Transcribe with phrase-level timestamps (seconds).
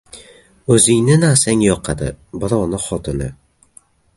[0.75, 2.09] •O‘zingning narsang yoqadi,
[2.45, 3.29] birovning― xotini.